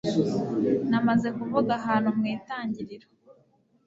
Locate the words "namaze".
0.89-1.27